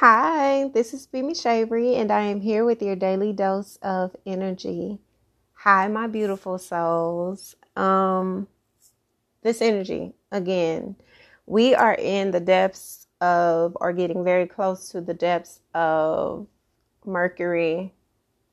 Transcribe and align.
Hi, 0.00 0.68
this 0.74 0.94
is 0.94 1.08
Bimi 1.08 1.34
Shavery, 1.34 1.96
and 1.96 2.12
I 2.12 2.20
am 2.20 2.40
here 2.40 2.64
with 2.64 2.80
your 2.80 2.94
daily 2.94 3.32
dose 3.32 3.78
of 3.82 4.14
energy. 4.24 5.00
Hi, 5.54 5.88
my 5.88 6.06
beautiful 6.06 6.56
souls. 6.56 7.56
Um, 7.74 8.46
this 9.42 9.60
energy 9.60 10.14
again. 10.30 10.94
We 11.46 11.74
are 11.74 11.96
in 11.96 12.30
the 12.30 12.38
depths 12.38 13.08
of, 13.20 13.76
or 13.80 13.92
getting 13.92 14.22
very 14.22 14.46
close 14.46 14.88
to 14.90 15.00
the 15.00 15.14
depths 15.14 15.62
of 15.74 16.46
Mercury 17.04 17.92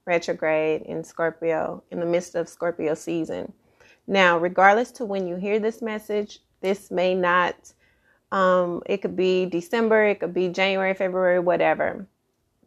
retrograde 0.06 0.82
in 0.82 1.04
Scorpio, 1.04 1.84
in 1.92 2.00
the 2.00 2.08
midst 2.08 2.34
of 2.34 2.50
Scorpio 2.50 2.96
season. 2.96 3.54
Now, 4.08 4.40
regardless 4.40 4.90
to 4.94 5.06
when 5.06 5.28
you 5.28 5.36
hear 5.36 5.60
this 5.60 5.80
message, 5.80 6.40
this 6.62 6.90
may 6.90 7.14
not 7.14 7.72
um, 8.32 8.82
it 8.86 9.02
could 9.02 9.16
be 9.16 9.46
December, 9.46 10.06
it 10.08 10.20
could 10.20 10.34
be 10.34 10.50
January, 10.50 10.94
February, 10.94 11.40
whatever. 11.40 12.08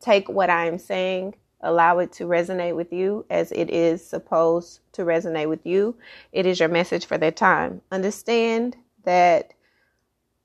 Take 0.00 0.28
what 0.28 0.50
I'm 0.50 0.78
saying, 0.78 1.34
allow 1.60 1.98
it 1.98 2.12
to 2.12 2.24
resonate 2.24 2.76
with 2.76 2.92
you 2.92 3.26
as 3.30 3.52
it 3.52 3.70
is 3.70 4.04
supposed 4.06 4.80
to 4.92 5.02
resonate 5.02 5.48
with 5.48 5.66
you. 5.66 5.96
It 6.32 6.46
is 6.46 6.60
your 6.60 6.68
message 6.68 7.06
for 7.06 7.18
that 7.18 7.36
time. 7.36 7.80
Understand 7.90 8.76
that 9.04 9.54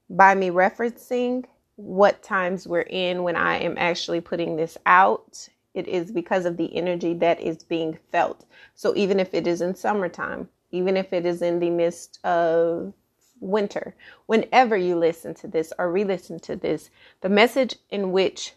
by 0.09 0.35
me 0.35 0.49
referencing 0.49 1.45
what 1.75 2.21
times 2.23 2.67
we're 2.67 2.81
in 2.81 3.23
when 3.23 3.35
I 3.35 3.57
am 3.57 3.77
actually 3.77 4.21
putting 4.21 4.55
this 4.55 4.77
out, 4.85 5.47
it 5.73 5.88
is 5.88 6.11
because 6.11 6.45
of 6.45 6.57
the 6.57 6.75
energy 6.75 7.13
that 7.16 7.41
is 7.41 7.63
being 7.63 7.97
felt. 8.11 8.45
So 8.75 8.93
even 8.95 9.19
if 9.19 9.33
it 9.33 9.47
is 9.47 9.61
in 9.61 9.73
summertime, 9.75 10.49
even 10.71 10.97
if 10.97 11.13
it 11.13 11.25
is 11.25 11.41
in 11.41 11.59
the 11.59 11.69
midst 11.69 12.23
of 12.23 12.93
winter. 13.43 13.95
Whenever 14.25 14.75
you 14.77 14.95
listen 14.95 15.33
to 15.35 15.47
this 15.47 15.73
or 15.77 15.91
re 15.91 16.03
listen 16.03 16.39
to 16.41 16.55
this, 16.55 16.89
the 17.21 17.29
message 17.29 17.75
in 17.89 18.11
which 18.11 18.53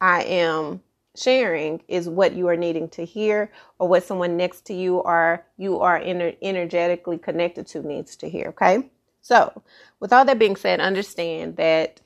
I 0.00 0.22
am 0.22 0.82
sharing 1.16 1.82
is 1.88 2.08
what 2.08 2.34
you 2.34 2.48
are 2.48 2.56
needing 2.56 2.88
to 2.88 3.04
hear 3.04 3.52
or 3.78 3.88
what 3.88 4.02
someone 4.04 4.36
next 4.36 4.62
to 4.66 4.74
you 4.74 4.98
or 4.98 5.44
you 5.58 5.80
are 5.80 6.00
ener- 6.00 6.36
energetically 6.40 7.18
connected 7.18 7.66
to 7.68 7.86
needs 7.86 8.16
to 8.16 8.28
hear. 8.28 8.48
Okay. 8.48 8.90
So, 9.20 9.62
with 10.00 10.12
all 10.12 10.24
that 10.24 10.38
being 10.38 10.56
said, 10.56 10.80
understand 10.80 11.56
that 11.56 12.00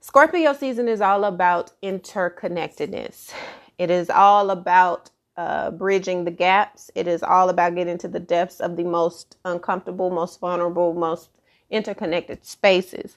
Scorpio 0.00 0.52
season 0.52 0.88
is 0.88 1.00
all 1.00 1.24
about 1.24 1.72
interconnectedness. 1.82 3.32
It 3.78 3.90
is 3.90 4.10
all 4.10 4.50
about 4.50 5.10
uh, 5.38 5.70
bridging 5.70 6.24
the 6.24 6.32
gaps. 6.32 6.90
It 6.96 7.06
is 7.06 7.22
all 7.22 7.48
about 7.48 7.76
getting 7.76 7.96
to 7.98 8.08
the 8.08 8.18
depths 8.18 8.58
of 8.60 8.76
the 8.76 8.82
most 8.82 9.36
uncomfortable, 9.44 10.10
most 10.10 10.40
vulnerable, 10.40 10.92
most 10.94 11.30
interconnected 11.70 12.44
spaces. 12.44 13.16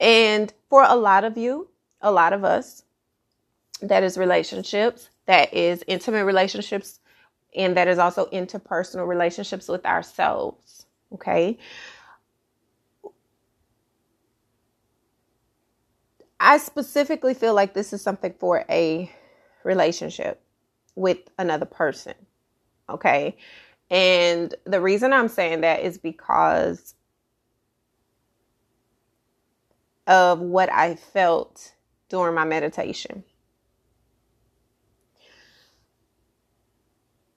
And 0.00 0.54
for 0.70 0.84
a 0.84 0.94
lot 0.94 1.24
of 1.24 1.36
you, 1.36 1.68
a 2.00 2.12
lot 2.12 2.32
of 2.32 2.44
us, 2.44 2.84
that 3.82 4.04
is 4.04 4.16
relationships, 4.16 5.10
that 5.26 5.52
is 5.52 5.82
intimate 5.88 6.24
relationships, 6.24 7.00
and 7.54 7.76
that 7.76 7.88
is 7.88 7.98
also 7.98 8.26
interpersonal 8.26 9.08
relationships 9.08 9.66
with 9.66 9.84
ourselves. 9.84 10.86
Okay. 11.12 11.58
I 16.38 16.58
specifically 16.58 17.34
feel 17.34 17.54
like 17.54 17.74
this 17.74 17.92
is 17.92 18.02
something 18.02 18.34
for 18.38 18.64
a 18.70 19.10
relationship 19.64 20.45
with 20.96 21.18
another 21.38 21.66
person. 21.66 22.14
Okay. 22.90 23.36
And 23.90 24.54
the 24.64 24.80
reason 24.80 25.12
I'm 25.12 25.28
saying 25.28 25.60
that 25.60 25.82
is 25.82 25.98
because 25.98 26.94
of 30.06 30.40
what 30.40 30.72
I 30.72 30.96
felt 30.96 31.74
during 32.08 32.34
my 32.34 32.44
meditation. 32.44 33.24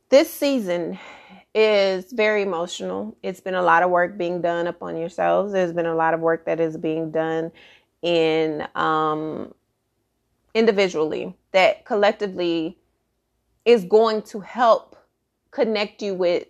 This 0.09 0.31
season 0.33 0.97
is 1.53 2.11
very 2.11 2.41
emotional. 2.41 3.15
It's 3.21 3.41
been 3.41 3.55
a 3.55 3.61
lot 3.61 3.83
of 3.83 3.91
work 3.91 4.17
being 4.17 4.41
done 4.41 4.65
upon 4.65 4.97
yourselves. 4.97 5.53
There's 5.53 5.73
been 5.73 5.85
a 5.85 5.95
lot 5.95 6.15
of 6.15 6.19
work 6.19 6.45
that 6.45 6.59
is 6.59 6.77
being 6.77 7.11
done 7.11 7.51
in 8.01 8.67
um, 8.73 9.53
individually 10.55 11.35
that 11.51 11.85
collectively 11.85 12.78
is 13.65 13.83
going 13.85 14.21
to 14.23 14.39
help 14.39 14.95
connect 15.51 16.01
you 16.01 16.13
with 16.13 16.47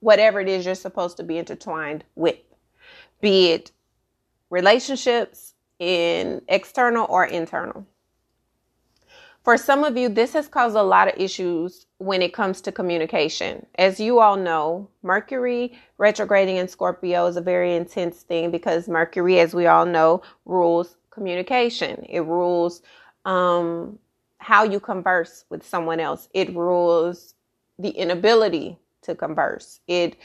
whatever 0.00 0.40
it 0.40 0.48
is 0.48 0.64
you're 0.64 0.74
supposed 0.74 1.16
to 1.16 1.22
be 1.22 1.38
intertwined 1.38 2.04
with, 2.14 2.36
be 3.20 3.50
it 3.50 3.72
relationships 4.50 5.54
in 5.78 6.42
external 6.48 7.06
or 7.08 7.24
internal. 7.24 7.86
For 9.44 9.56
some 9.56 9.82
of 9.82 9.96
you, 9.96 10.08
this 10.08 10.34
has 10.34 10.46
caused 10.46 10.76
a 10.76 10.82
lot 10.82 11.08
of 11.08 11.18
issues 11.18 11.86
when 11.98 12.20
it 12.20 12.34
comes 12.34 12.60
to 12.62 12.72
communication. 12.72 13.64
As 13.76 13.98
you 13.98 14.18
all 14.18 14.36
know, 14.36 14.90
Mercury 15.02 15.78
retrograding 15.96 16.56
in 16.56 16.68
Scorpio 16.68 17.26
is 17.26 17.36
a 17.36 17.40
very 17.40 17.74
intense 17.74 18.22
thing 18.22 18.50
because 18.50 18.88
Mercury, 18.88 19.40
as 19.40 19.54
we 19.54 19.66
all 19.66 19.86
know, 19.86 20.22
rules 20.44 20.96
communication. 21.10 22.04
It 22.08 22.20
rules 22.20 22.82
um, 23.24 23.98
how 24.38 24.64
you 24.64 24.80
converse 24.80 25.44
with 25.50 25.66
someone 25.66 26.00
else. 26.00 26.28
It 26.34 26.54
rules 26.54 27.34
the 27.78 27.90
inability 27.90 28.78
to 29.02 29.14
converse. 29.14 29.80
It 29.86 30.16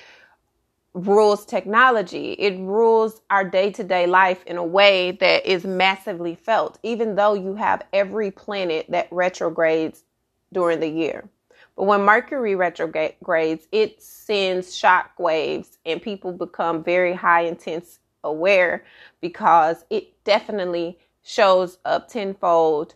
rules 0.94 1.46
technology. 1.46 2.34
It 2.34 2.58
rules 2.60 3.22
our 3.30 3.44
day 3.44 3.72
to 3.72 3.84
day 3.84 4.06
life 4.06 4.44
in 4.46 4.58
a 4.58 4.64
way 4.64 5.12
that 5.12 5.46
is 5.46 5.66
massively 5.66 6.36
felt, 6.36 6.78
even 6.84 7.16
though 7.16 7.34
you 7.34 7.56
have 7.56 7.84
every 7.94 8.32
planet 8.32 8.86
that 8.90 9.08
retrogrades 9.12 10.04
during 10.52 10.80
the 10.80 10.90
year. 10.90 11.28
But 11.76 11.86
when 11.86 12.02
Mercury 12.02 12.56
retrogrades, 12.56 13.68
it 13.72 14.02
sends 14.02 14.76
shock 14.76 15.12
waves 15.18 15.80
and 15.86 16.02
people 16.02 16.32
become 16.32 16.84
very 16.84 17.14
high 17.14 17.42
intense 17.42 18.00
aware 18.24 18.86
because 19.22 19.86
it 19.90 20.24
definitely 20.24 21.00
shows 21.24 21.80
up 21.86 22.08
tenfold 22.08 22.94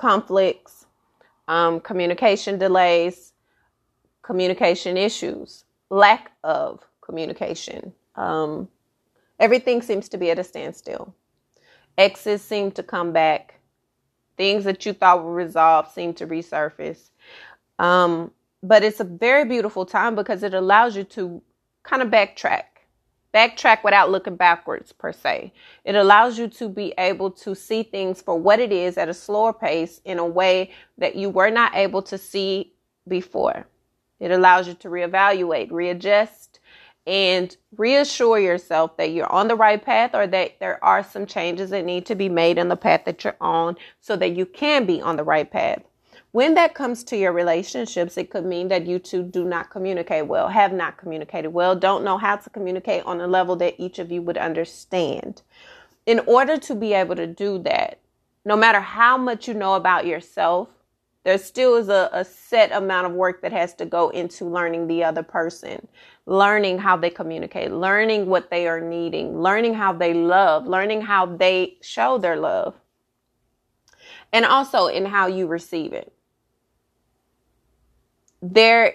conflicts, 0.00 0.86
um, 1.46 1.78
communication 1.78 2.58
delays, 2.58 3.32
communication 4.22 4.96
issues, 4.96 5.64
lack 5.90 6.32
of 6.42 6.80
communication. 7.02 7.92
Um, 8.14 8.68
everything 9.38 9.82
seems 9.82 10.08
to 10.08 10.16
be 10.16 10.30
at 10.30 10.38
a 10.38 10.44
standstill. 10.44 11.14
Exes 11.98 12.40
seem 12.40 12.70
to 12.72 12.82
come 12.82 13.12
back. 13.12 13.56
Things 14.38 14.64
that 14.64 14.86
you 14.86 14.94
thought 14.94 15.22
were 15.22 15.34
resolved 15.34 15.92
seem 15.92 16.14
to 16.14 16.26
resurface. 16.26 17.10
Um, 17.78 18.30
but 18.62 18.82
it's 18.82 19.00
a 19.00 19.04
very 19.04 19.44
beautiful 19.44 19.84
time 19.84 20.14
because 20.14 20.42
it 20.42 20.54
allows 20.54 20.96
you 20.96 21.04
to 21.04 21.42
kind 21.82 22.00
of 22.00 22.08
backtrack 22.08 22.64
backtrack 23.34 23.84
without 23.84 24.10
looking 24.10 24.36
backwards 24.36 24.92
per 24.92 25.12
se. 25.12 25.52
It 25.84 25.94
allows 25.94 26.38
you 26.38 26.48
to 26.48 26.68
be 26.68 26.92
able 26.98 27.30
to 27.32 27.54
see 27.54 27.82
things 27.82 28.20
for 28.20 28.36
what 28.36 28.60
it 28.60 28.72
is 28.72 28.98
at 28.98 29.08
a 29.08 29.14
slower 29.14 29.52
pace 29.52 30.00
in 30.04 30.18
a 30.18 30.26
way 30.26 30.70
that 30.98 31.16
you 31.16 31.30
were 31.30 31.50
not 31.50 31.74
able 31.74 32.02
to 32.02 32.18
see 32.18 32.72
before. 33.06 33.66
It 34.18 34.30
allows 34.30 34.68
you 34.68 34.74
to 34.74 34.88
reevaluate, 34.88 35.70
readjust, 35.70 36.60
and 37.06 37.56
reassure 37.76 38.38
yourself 38.38 38.96
that 38.98 39.12
you're 39.12 39.32
on 39.32 39.48
the 39.48 39.56
right 39.56 39.82
path 39.82 40.14
or 40.14 40.26
that 40.26 40.60
there 40.60 40.82
are 40.84 41.02
some 41.02 41.26
changes 41.26 41.70
that 41.70 41.84
need 41.84 42.06
to 42.06 42.14
be 42.14 42.28
made 42.28 42.58
in 42.58 42.68
the 42.68 42.76
path 42.76 43.04
that 43.06 43.24
you're 43.24 43.36
on 43.40 43.76
so 44.00 44.16
that 44.16 44.36
you 44.36 44.44
can 44.44 44.84
be 44.84 45.00
on 45.00 45.16
the 45.16 45.24
right 45.24 45.50
path. 45.50 45.82
When 46.32 46.54
that 46.54 46.74
comes 46.74 47.02
to 47.04 47.16
your 47.16 47.32
relationships, 47.32 48.16
it 48.16 48.30
could 48.30 48.44
mean 48.44 48.68
that 48.68 48.86
you 48.86 49.00
two 49.00 49.24
do 49.24 49.44
not 49.44 49.70
communicate 49.70 50.28
well, 50.28 50.46
have 50.48 50.72
not 50.72 50.96
communicated 50.96 51.48
well, 51.48 51.74
don't 51.74 52.04
know 52.04 52.18
how 52.18 52.36
to 52.36 52.50
communicate 52.50 53.04
on 53.04 53.20
a 53.20 53.26
level 53.26 53.56
that 53.56 53.74
each 53.78 53.98
of 53.98 54.12
you 54.12 54.22
would 54.22 54.38
understand. 54.38 55.42
In 56.06 56.20
order 56.26 56.56
to 56.56 56.74
be 56.76 56.92
able 56.92 57.16
to 57.16 57.26
do 57.26 57.58
that, 57.64 57.98
no 58.44 58.56
matter 58.56 58.80
how 58.80 59.18
much 59.18 59.48
you 59.48 59.54
know 59.54 59.74
about 59.74 60.06
yourself, 60.06 60.68
there 61.24 61.36
still 61.36 61.74
is 61.74 61.88
a, 61.88 62.08
a 62.12 62.24
set 62.24 62.70
amount 62.70 63.08
of 63.08 63.12
work 63.12 63.42
that 63.42 63.52
has 63.52 63.74
to 63.74 63.84
go 63.84 64.10
into 64.10 64.44
learning 64.44 64.86
the 64.86 65.02
other 65.02 65.24
person, 65.24 65.88
learning 66.26 66.78
how 66.78 66.96
they 66.96 67.10
communicate, 67.10 67.72
learning 67.72 68.26
what 68.26 68.50
they 68.50 68.68
are 68.68 68.80
needing, 68.80 69.42
learning 69.42 69.74
how 69.74 69.92
they 69.92 70.14
love, 70.14 70.64
learning 70.68 71.00
how 71.00 71.26
they 71.26 71.76
show 71.82 72.18
their 72.18 72.36
love, 72.36 72.76
and 74.32 74.44
also 74.44 74.86
in 74.86 75.04
how 75.04 75.26
you 75.26 75.48
receive 75.48 75.92
it 75.92 76.12
there 78.42 78.94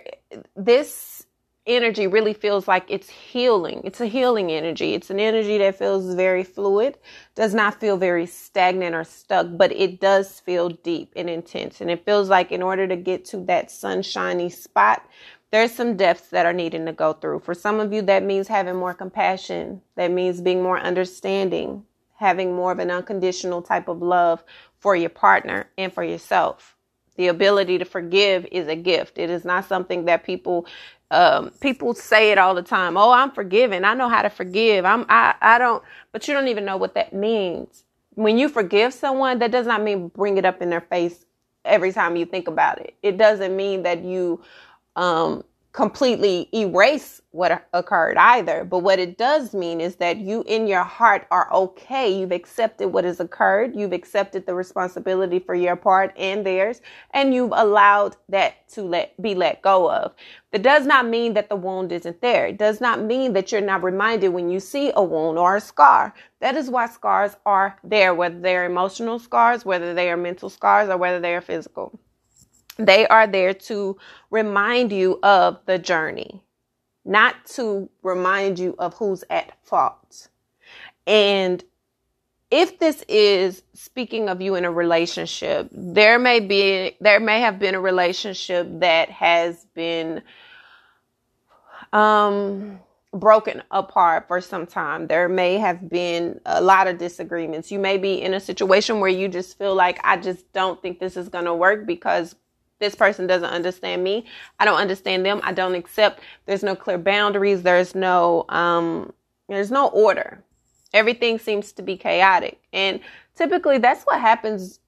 this 0.56 1.26
energy 1.68 2.06
really 2.08 2.34
feels 2.34 2.68
like 2.68 2.86
it's 2.90 3.10
healing. 3.10 3.82
It's 3.84 4.00
a 4.02 4.06
healing 4.06 4.52
energy. 4.52 4.94
It's 4.94 5.10
an 5.10 5.20
energy 5.20 5.58
that 5.58 5.78
feels 5.78 6.14
very 6.14 6.44
fluid, 6.44 6.98
does 7.34 7.54
not 7.54 7.80
feel 7.80 7.98
very 7.98 8.28
stagnant 8.28 8.96
or 8.96 9.04
stuck, 9.04 9.48
but 9.52 9.72
it 9.72 10.00
does 10.00 10.40
feel 10.40 10.70
deep 10.70 11.12
and 11.16 11.30
intense. 11.30 11.82
And 11.82 11.90
it 11.90 12.06
feels 12.06 12.30
like 12.30 12.52
in 12.52 12.62
order 12.62 12.88
to 12.88 12.96
get 12.96 13.26
to 13.26 13.38
that 13.46 13.72
sunshiny 13.72 14.50
spot, 14.50 15.08
there's 15.52 15.72
some 15.72 15.96
depths 15.98 16.30
that 16.30 16.46
are 16.46 16.54
needing 16.54 16.86
to 16.86 16.94
go 16.94 17.14
through. 17.14 17.40
For 17.40 17.54
some 17.54 17.80
of 17.80 17.94
you, 17.94 18.02
that 18.04 18.24
means 18.24 18.48
having 18.48 18.76
more 18.76 18.94
compassion. 18.94 19.82
That 19.96 20.12
means 20.12 20.42
being 20.42 20.62
more 20.62 20.80
understanding, 20.80 21.86
having 22.18 22.56
more 22.56 22.72
of 22.72 22.80
an 22.80 22.92
unconditional 22.92 23.62
type 23.62 23.88
of 23.88 24.02
love 24.02 24.44
for 24.80 24.96
your 24.96 25.10
partner 25.10 25.70
and 25.78 25.92
for 25.92 26.04
yourself. 26.04 26.75
The 27.18 27.28
ability 27.28 27.78
to 27.80 27.86
forgive 27.86 28.46
is 28.52 28.68
a 28.68 28.76
gift. 28.76 29.18
It 29.18 29.30
is 29.30 29.46
not 29.46 29.66
something 29.66 30.06
that 30.06 30.24
people 30.24 30.66
um, 31.12 31.52
people 31.62 31.94
say 31.94 32.32
it 32.32 32.38
all 32.38 32.56
the 32.56 32.64
time. 32.64 32.98
Oh, 32.98 33.12
I'm 33.12 33.32
forgiving. 33.32 33.86
I 33.86 33.94
know 33.94 34.10
how 34.10 34.22
to 34.24 34.30
forgive. 34.30 34.86
I'm 34.86 35.06
I 35.10 35.36
I 35.42 35.60
don't 35.60 35.84
but 36.12 36.28
you 36.28 36.34
don't 36.34 36.48
even 36.48 36.66
know 36.66 36.78
what 36.78 36.96
that 36.96 37.14
means. 37.14 37.84
When 38.16 38.38
you 38.38 38.50
forgive 38.50 38.94
someone, 38.94 39.40
that 39.40 39.52
does 39.52 39.68
not 39.68 39.84
mean 39.84 40.10
bring 40.10 40.38
it 40.38 40.46
up 40.46 40.62
in 40.62 40.70
their 40.70 40.82
face 40.82 41.26
every 41.66 41.92
time 41.92 42.16
you 42.16 42.26
think 42.26 42.48
about 42.48 42.80
it. 42.80 42.96
It 43.04 43.18
doesn't 43.18 43.56
mean 43.56 43.84
that 43.84 44.04
you 44.04 44.42
um 44.96 45.44
completely 45.76 46.48
erase 46.54 47.22
what 47.32 47.68
occurred 47.74 48.16
either. 48.16 48.64
But 48.64 48.80
what 48.80 48.98
it 48.98 49.18
does 49.18 49.54
mean 49.54 49.82
is 49.82 49.98
that 49.98 50.16
you 50.16 50.42
in 50.48 50.68
your 50.68 50.84
heart 50.84 51.28
are 51.32 51.52
okay. 51.54 52.18
You've 52.18 52.32
accepted 52.32 52.88
what 52.88 53.04
has 53.04 53.20
occurred. 53.20 53.76
You've 53.76 53.92
accepted 53.92 54.46
the 54.46 54.56
responsibility 54.56 55.40
for 55.40 55.54
your 55.54 55.76
part 55.76 56.14
and 56.18 56.46
theirs, 56.46 56.80
and 57.12 57.34
you've 57.34 57.52
allowed 57.54 58.16
that 58.30 58.70
to 58.70 58.84
let 58.84 59.22
be 59.22 59.36
let 59.36 59.62
go 59.64 59.92
of. 59.92 60.14
That 60.52 60.64
does 60.64 60.86
not 60.86 61.10
mean 61.10 61.34
that 61.34 61.50
the 61.50 61.58
wound 61.58 61.92
isn't 61.92 62.22
there. 62.22 62.48
It 62.48 62.58
does 62.58 62.80
not 62.80 63.04
mean 63.04 63.34
that 63.34 63.52
you're 63.52 63.60
not 63.60 63.84
reminded 63.84 64.30
when 64.30 64.50
you 64.50 64.62
see 64.62 64.94
a 64.96 65.04
wound 65.04 65.38
or 65.38 65.58
a 65.58 65.62
scar. 65.62 66.14
That 66.40 66.56
is 66.56 66.70
why 66.70 66.88
scars 66.88 67.36
are 67.46 67.78
there, 67.84 68.14
whether 68.16 68.40
they're 68.40 68.64
emotional 68.66 69.20
scars, 69.20 69.66
whether 69.66 69.94
they 69.94 70.10
are 70.10 70.16
mental 70.16 70.50
scars, 70.50 70.88
or 70.88 70.96
whether 70.96 71.20
they 71.20 71.36
are 71.36 71.42
physical. 71.42 72.00
They 72.78 73.08
are 73.08 73.28
there 73.28 73.54
to 73.54 73.98
remind 74.32 74.92
you 74.92 75.20
of 75.24 75.60
the 75.66 75.80
journey, 75.80 76.42
not 77.06 77.46
to 77.56 77.90
remind 78.04 78.60
you 78.60 78.76
of 78.80 78.94
who's 78.96 79.24
at 79.30 79.54
fault. 79.64 80.28
And 81.08 81.64
if 82.52 82.80
this 82.80 83.04
is 83.08 83.64
speaking 83.74 84.30
of 84.30 84.42
you 84.42 84.56
in 84.56 84.66
a 84.66 84.72
relationship, 84.72 85.70
there 85.72 86.20
may 86.20 86.40
be 86.40 86.96
there 87.00 87.20
may 87.20 87.42
have 87.42 87.60
been 87.60 87.76
a 87.76 87.80
relationship 87.82 88.68
that 88.80 89.10
has 89.10 89.66
been 89.74 90.22
um 91.94 92.80
broken 93.14 93.64
apart 93.72 94.28
for 94.28 94.42
some 94.42 94.68
time. 94.68 95.08
There 95.08 95.30
may 95.30 95.58
have 95.58 95.90
been 95.90 96.40
a 96.46 96.62
lot 96.62 96.88
of 96.88 96.98
disagreements. 96.98 97.72
You 97.72 97.80
may 97.80 97.98
be 97.98 98.22
in 98.22 98.34
a 98.34 98.40
situation 98.40 99.00
where 99.00 99.10
you 99.10 99.30
just 99.30 99.58
feel 99.58 99.74
like 99.74 100.00
I 100.04 100.18
just 100.18 100.52
don't 100.52 100.82
think 100.82 101.00
this 101.00 101.16
is 101.16 101.30
going 101.30 101.46
to 101.46 101.54
work 101.56 101.86
because 101.86 102.36
this 102.80 102.96
person 102.96 103.28
doesn't 103.28 103.50
understand 103.50 104.04
me. 104.04 104.26
I 104.60 104.66
don't 104.66 104.80
understand 104.80 105.26
them. 105.26 105.40
I 105.44 105.54
don't 105.54 105.76
accept. 105.76 106.22
There's 106.46 106.64
no 106.64 106.76
clear 106.76 106.98
boundaries. 106.98 107.64
There's 107.64 107.96
no 107.96 108.46
um 108.50 109.14
there's 109.48 109.72
no 109.72 109.88
order. 109.88 110.44
Everything 110.94 111.40
seems 111.40 111.72
to 111.74 111.82
be 111.82 111.98
chaotic. 111.98 112.60
And 112.74 113.00
typically 113.36 113.78
that's 113.78 114.04
what 114.04 114.20
happens 114.20 114.80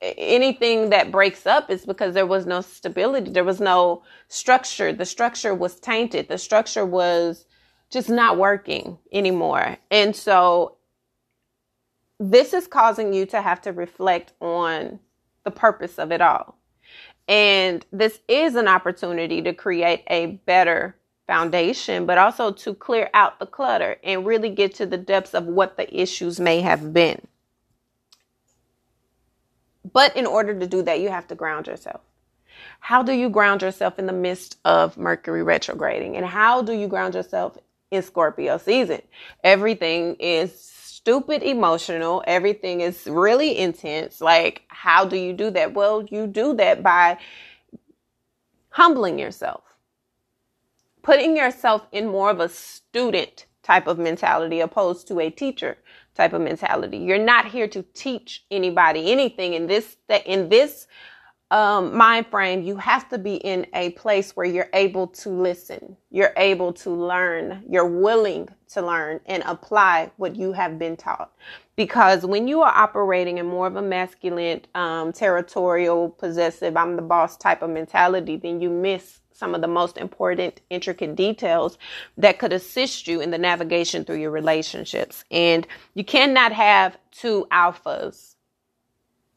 anything 0.00 0.90
that 0.90 1.10
breaks 1.10 1.46
up 1.46 1.70
is 1.70 1.86
because 1.86 2.14
there 2.14 2.26
was 2.26 2.46
no 2.46 2.60
stability. 2.60 3.30
There 3.30 3.44
was 3.44 3.60
no 3.60 4.02
structure. 4.28 4.92
The 4.92 5.06
structure 5.06 5.54
was 5.54 5.80
tainted. 5.80 6.28
The 6.28 6.38
structure 6.38 6.84
was 6.84 7.46
just 7.90 8.10
not 8.10 8.36
working 8.36 8.98
anymore. 9.12 9.78
And 9.90 10.14
so 10.14 10.76
this 12.18 12.52
is 12.52 12.66
causing 12.66 13.12
you 13.12 13.26
to 13.26 13.40
have 13.40 13.60
to 13.62 13.72
reflect 13.72 14.32
on 14.40 14.98
the 15.44 15.50
purpose 15.50 15.98
of 15.98 16.12
it 16.12 16.20
all. 16.20 16.58
And 17.26 17.84
this 17.90 18.20
is 18.28 18.54
an 18.54 18.68
opportunity 18.68 19.40
to 19.42 19.54
create 19.54 20.04
a 20.08 20.26
better 20.46 20.96
foundation, 21.26 22.04
but 22.04 22.18
also 22.18 22.52
to 22.52 22.74
clear 22.74 23.08
out 23.14 23.38
the 23.38 23.46
clutter 23.46 23.96
and 24.04 24.26
really 24.26 24.50
get 24.50 24.74
to 24.74 24.86
the 24.86 24.98
depths 24.98 25.34
of 25.34 25.46
what 25.46 25.76
the 25.76 25.94
issues 25.98 26.38
may 26.38 26.60
have 26.60 26.92
been. 26.92 27.26
But 29.92 30.16
in 30.16 30.26
order 30.26 30.58
to 30.58 30.66
do 30.66 30.82
that, 30.82 31.00
you 31.00 31.08
have 31.08 31.26
to 31.28 31.34
ground 31.34 31.66
yourself. 31.66 32.00
How 32.80 33.02
do 33.02 33.12
you 33.12 33.30
ground 33.30 33.62
yourself 33.62 33.98
in 33.98 34.06
the 34.06 34.12
midst 34.12 34.58
of 34.64 34.96
Mercury 34.98 35.42
retrograding? 35.42 36.16
And 36.16 36.26
how 36.26 36.62
do 36.62 36.72
you 36.72 36.88
ground 36.88 37.14
yourself 37.14 37.56
in 37.90 38.02
Scorpio 38.02 38.58
season? 38.58 39.02
Everything 39.42 40.16
is 40.18 40.73
stupid 41.04 41.42
emotional. 41.42 42.24
Everything 42.26 42.80
is 42.80 43.06
really 43.06 43.58
intense. 43.58 44.22
Like, 44.22 44.62
how 44.68 45.04
do 45.04 45.18
you 45.18 45.34
do 45.34 45.50
that? 45.50 45.74
Well, 45.74 46.02
you 46.10 46.26
do 46.26 46.54
that 46.54 46.82
by 46.82 47.18
humbling 48.70 49.18
yourself, 49.18 49.64
putting 51.02 51.36
yourself 51.36 51.86
in 51.92 52.06
more 52.06 52.30
of 52.30 52.40
a 52.40 52.48
student 52.48 53.44
type 53.62 53.86
of 53.86 53.98
mentality 53.98 54.60
opposed 54.60 55.06
to 55.08 55.20
a 55.20 55.28
teacher 55.28 55.76
type 56.14 56.32
of 56.32 56.40
mentality. 56.40 56.96
You're 56.96 57.18
not 57.18 57.50
here 57.50 57.68
to 57.68 57.82
teach 57.92 58.46
anybody 58.50 59.12
anything 59.12 59.52
in 59.52 59.66
this 59.66 59.98
in 60.24 60.48
this 60.48 60.86
um, 61.50 61.96
mind 61.96 62.26
frame, 62.26 62.62
you 62.62 62.76
have 62.76 63.08
to 63.10 63.18
be 63.18 63.36
in 63.36 63.66
a 63.74 63.90
place 63.90 64.34
where 64.34 64.46
you're 64.46 64.70
able 64.72 65.06
to 65.08 65.28
listen, 65.28 65.96
you're 66.10 66.32
able 66.36 66.72
to 66.72 66.90
learn, 66.90 67.62
you're 67.68 67.86
willing 67.86 68.48
to 68.70 68.82
learn 68.82 69.20
and 69.26 69.42
apply 69.44 70.10
what 70.16 70.36
you 70.36 70.52
have 70.52 70.78
been 70.78 70.96
taught. 70.96 71.32
Because 71.76 72.24
when 72.24 72.48
you 72.48 72.62
are 72.62 72.72
operating 72.74 73.38
in 73.38 73.46
more 73.46 73.66
of 73.66 73.76
a 73.76 73.82
masculine, 73.82 74.62
um, 74.74 75.12
territorial, 75.12 76.08
possessive, 76.08 76.76
I'm 76.76 76.96
the 76.96 77.02
boss 77.02 77.36
type 77.36 77.62
of 77.62 77.70
mentality, 77.70 78.36
then 78.36 78.60
you 78.60 78.70
miss 78.70 79.20
some 79.32 79.54
of 79.54 79.60
the 79.60 79.68
most 79.68 79.98
important, 79.98 80.60
intricate 80.70 81.16
details 81.16 81.76
that 82.16 82.38
could 82.38 82.52
assist 82.52 83.06
you 83.08 83.20
in 83.20 83.30
the 83.30 83.38
navigation 83.38 84.04
through 84.04 84.20
your 84.20 84.30
relationships. 84.30 85.24
And 85.30 85.66
you 85.94 86.04
cannot 86.04 86.52
have 86.52 86.96
two 87.10 87.46
alphas 87.50 88.33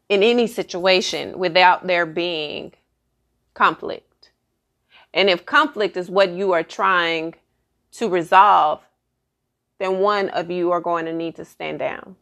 in 0.10 0.24
any 0.24 0.48
situation 0.48 1.38
without 1.38 1.86
there 1.88 2.06
being 2.06 2.74
conflict. 3.54 4.32
And 5.14 5.30
if 5.30 5.46
conflict 5.46 5.98
is 5.98 6.10
what 6.10 6.32
you 6.32 6.52
are 6.54 6.64
trying 6.64 7.36
to 7.94 8.10
resolve, 8.10 8.82
then 9.80 10.00
one 10.00 10.30
of 10.30 10.50
you 10.52 10.72
are 10.72 10.82
going 10.82 11.06
to 11.06 11.14
need 11.14 11.36
to 11.36 11.46
stand 11.46 11.80
down. 11.80 12.16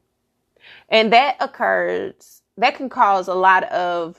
And 0.90 1.14
that 1.14 1.38
occurs, 1.40 2.42
that 2.58 2.76
can 2.76 2.90
cause 2.90 3.28
a 3.28 3.34
lot 3.34 3.64
of 3.66 4.18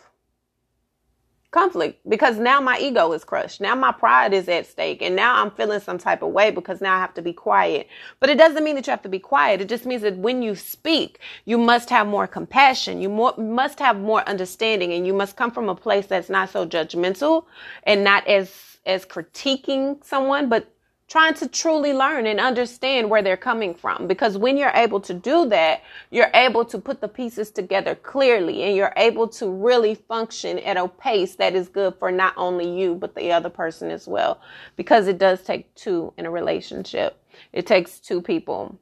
conflict 1.56 2.06
because 2.06 2.36
now 2.36 2.60
my 2.60 2.78
ego 2.78 3.12
is 3.12 3.24
crushed. 3.24 3.62
Now 3.62 3.74
my 3.74 3.90
pride 3.90 4.34
is 4.34 4.46
at 4.48 4.66
stake. 4.66 5.00
And 5.00 5.16
now 5.16 5.40
I'm 5.40 5.50
feeling 5.50 5.80
some 5.80 5.96
type 5.96 6.22
of 6.22 6.32
way 6.32 6.50
because 6.50 6.82
now 6.82 6.94
I 6.94 7.00
have 7.00 7.14
to 7.14 7.22
be 7.22 7.32
quiet. 7.32 7.88
But 8.20 8.28
it 8.28 8.36
doesn't 8.36 8.62
mean 8.62 8.74
that 8.74 8.86
you 8.86 8.90
have 8.90 9.02
to 9.02 9.08
be 9.08 9.18
quiet. 9.18 9.62
It 9.62 9.68
just 9.68 9.86
means 9.86 10.02
that 10.02 10.18
when 10.18 10.42
you 10.42 10.54
speak, 10.54 11.20
you 11.46 11.56
must 11.56 11.88
have 11.88 12.06
more 12.06 12.26
compassion. 12.26 13.00
You 13.00 13.08
more, 13.08 13.34
must 13.38 13.78
have 13.78 13.98
more 13.98 14.22
understanding 14.28 14.92
and 14.92 15.06
you 15.06 15.14
must 15.14 15.36
come 15.36 15.50
from 15.50 15.70
a 15.70 15.74
place 15.74 16.06
that's 16.06 16.28
not 16.28 16.50
so 16.50 16.66
judgmental 16.66 17.46
and 17.84 18.04
not 18.04 18.26
as, 18.26 18.78
as 18.84 19.06
critiquing 19.06 20.04
someone, 20.04 20.50
but 20.50 20.75
trying 21.08 21.34
to 21.34 21.46
truly 21.46 21.92
learn 21.92 22.26
and 22.26 22.40
understand 22.40 23.08
where 23.08 23.22
they're 23.22 23.36
coming 23.36 23.74
from. 23.74 24.08
Because 24.08 24.36
when 24.36 24.56
you're 24.56 24.72
able 24.74 25.00
to 25.00 25.14
do 25.14 25.48
that, 25.48 25.82
you're 26.10 26.30
able 26.34 26.64
to 26.64 26.78
put 26.78 27.00
the 27.00 27.08
pieces 27.08 27.50
together 27.50 27.94
clearly 27.94 28.64
and 28.64 28.76
you're 28.76 28.92
able 28.96 29.28
to 29.28 29.48
really 29.48 29.94
function 29.94 30.58
at 30.60 30.76
a 30.76 30.88
pace 30.88 31.36
that 31.36 31.54
is 31.54 31.68
good 31.68 31.94
for 31.98 32.10
not 32.10 32.34
only 32.36 32.68
you, 32.78 32.94
but 32.96 33.14
the 33.14 33.30
other 33.30 33.50
person 33.50 33.90
as 33.90 34.08
well. 34.08 34.40
Because 34.74 35.06
it 35.06 35.18
does 35.18 35.42
take 35.42 35.72
two 35.76 36.12
in 36.16 36.26
a 36.26 36.30
relationship. 36.30 37.22
It 37.52 37.66
takes 37.66 38.00
two 38.00 38.20
people, 38.20 38.78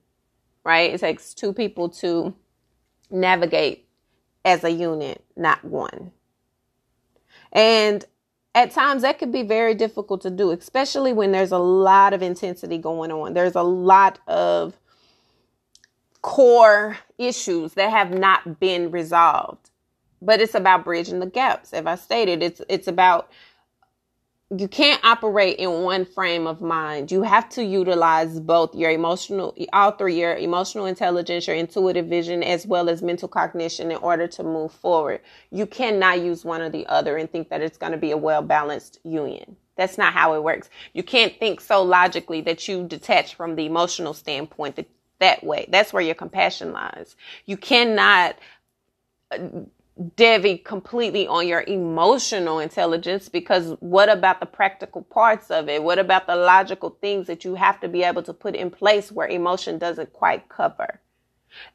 right? 0.65 0.95
It 0.95 1.01
takes 1.01 1.35
two 1.35 1.53
people 1.53 1.91
to 1.91 2.35
navigate 3.11 3.87
as 4.47 4.65
a 4.65 4.71
unit, 4.71 5.23
not 5.37 5.63
one. 5.63 6.11
And 7.53 8.05
at 8.55 8.71
times 8.71 9.03
that 9.03 9.19
could 9.19 9.33
be 9.33 9.43
very 9.43 9.75
difficult 9.75 10.21
to 10.23 10.31
do, 10.31 10.51
especially 10.51 11.13
when 11.13 11.33
there's 11.33 11.53
a 11.53 11.59
lot 11.59 12.13
of 12.13 12.23
intensity 12.23 12.79
going 12.79 13.11
on. 13.11 13.35
There's 13.35 13.57
a 13.57 13.63
lot 13.63 14.21
of 14.29 14.79
core 16.23 16.97
issues 17.19 17.75
that 17.75 17.91
have 17.91 18.11
not 18.11 18.61
been 18.61 18.91
resolved. 18.91 19.71
But 20.23 20.41
it's 20.41 20.55
about 20.55 20.85
bridging 20.85 21.21
the 21.21 21.27
gaps. 21.27 21.75
As 21.75 21.85
I 21.85 21.97
stated, 21.97 22.43
it's 22.43 22.63
it's 22.69 22.89
about 22.89 23.31
you 24.59 24.69
can't 24.69 25.05
operate 25.05 25.59
in 25.59 25.83
one 25.83 26.05
frame 26.05 26.47
of 26.47 26.61
mind. 26.61 27.11
You 27.11 27.23
have 27.23 27.49
to 27.51 27.65
utilize 27.65 28.41
both 28.41 28.75
your 28.75 28.91
emotional, 28.91 29.57
all 29.73 29.93
three, 29.93 30.21
your 30.21 30.37
emotional 30.37 30.87
intelligence, 30.87 31.47
your 31.47 31.57
intuitive 31.57 32.07
vision, 32.07 32.43
as 32.43 32.67
well 32.67 32.89
as 32.89 33.03
mental 33.03 33.29
cognition 33.29 33.91
in 33.91 33.97
order 33.99 34.27
to 34.29 34.43
move 34.43 34.73
forward. 34.73 35.21
You 35.51 35.67
cannot 35.67 36.21
use 36.21 36.45
one 36.45 36.61
or 36.61 36.71
the 36.71 36.87
other 36.87 37.17
and 37.17 37.31
think 37.31 37.49
that 37.49 37.63
it's 37.63 37.79
going 37.79 37.93
to 37.93 37.99
be 37.99 38.11
a 38.11 38.17
well 38.17 38.43
balanced 38.43 39.01
union. 39.05 39.57
That's 39.77 39.99
not 39.99 40.13
how 40.13 40.35
it 40.35 40.43
works. 40.43 40.71
You 40.93 41.03
can't 41.03 41.37
think 41.39 41.61
so 41.61 41.83
logically 41.83 42.41
that 42.43 42.69
you 42.69 42.87
detach 42.87 43.35
from 43.35 43.57
the 43.57 43.67
emotional 43.67 44.15
standpoint 44.15 44.77
that, 44.77 44.89
that 45.19 45.43
way. 45.43 45.67
That's 45.69 45.93
where 45.93 46.03
your 46.03 46.15
compassion 46.15 46.73
lies. 46.73 47.17
You 47.47 47.57
cannot 47.57 48.37
devy 50.17 50.63
completely 50.65 51.27
on 51.27 51.47
your 51.47 51.63
emotional 51.63 52.59
intelligence 52.59 53.29
because 53.29 53.77
what 53.81 54.09
about 54.09 54.41
the 54.41 54.47
practical 54.47 55.03
parts 55.03 55.51
of 55.51 55.69
it? 55.69 55.83
What 55.83 55.99
about 55.99 56.27
the 56.27 56.35
logical 56.37 56.97
things 57.01 57.27
that 57.29 57.45
you 57.45 57.55
have 57.55 57.81
to 57.81 57.89
be 57.89 58.03
able 58.03 58.23
to 58.25 58.33
put 58.33 58.57
in 58.57 58.71
place 58.71 59.13
where 59.13 59.29
emotion 59.29 59.79
doesn't 59.79 60.13
quite 60.13 60.49
cover? 60.49 61.01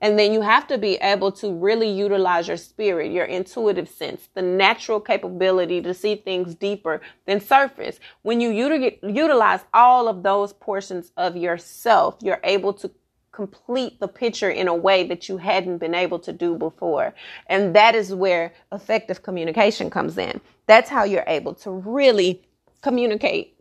And 0.01 0.19
then 0.19 0.33
you 0.33 0.41
have 0.41 0.67
to 0.67 0.77
be 0.77 0.95
able 0.95 1.31
to 1.33 1.53
really 1.53 1.89
utilize 1.89 2.49
your 2.49 2.57
spirit, 2.57 3.13
your 3.13 3.25
intuitive 3.25 3.87
sense, 3.87 4.27
the 4.33 4.41
natural 4.41 4.99
capability 4.99 5.81
to 5.81 5.93
see 5.93 6.15
things 6.15 6.53
deeper 6.55 6.99
than 7.25 7.39
surface. 7.39 7.99
When 8.21 8.41
you 8.41 8.51
util- 8.51 8.97
utilize 9.15 9.61
all 9.73 10.09
of 10.09 10.23
those 10.23 10.51
portions 10.51 11.13
of 11.15 11.37
yourself, 11.37 12.17
you're 12.21 12.41
able 12.43 12.73
to 12.73 12.91
complete 13.31 13.99
the 13.99 14.07
picture 14.07 14.49
in 14.49 14.67
a 14.67 14.75
way 14.75 15.03
that 15.07 15.29
you 15.29 15.37
hadn't 15.37 15.77
been 15.77 15.95
able 15.95 16.19
to 16.19 16.33
do 16.33 16.57
before. 16.57 17.13
And 17.47 17.75
that 17.75 17.95
is 17.95 18.13
where 18.13 18.53
effective 18.71 19.23
communication 19.23 19.89
comes 19.89 20.17
in. 20.17 20.41
That's 20.67 20.89
how 20.89 21.03
you're 21.03 21.23
able 21.27 21.53
to 21.55 21.71
really 21.71 22.41
communicate 22.81 23.55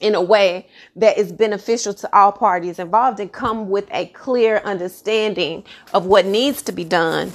in 0.00 0.14
a 0.14 0.22
way 0.22 0.66
that 0.94 1.16
is 1.16 1.32
beneficial 1.32 1.94
to 1.94 2.16
all 2.16 2.32
parties 2.32 2.78
involved 2.78 3.18
and 3.18 3.32
come 3.32 3.70
with 3.70 3.88
a 3.90 4.06
clear 4.06 4.58
understanding 4.58 5.64
of 5.94 6.06
what 6.06 6.26
needs 6.26 6.62
to 6.62 6.72
be 6.72 6.84
done 6.84 7.32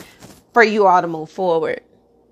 for 0.53 0.63
you 0.63 0.85
all 0.85 1.01
to 1.01 1.07
move 1.07 1.29
forward. 1.29 1.81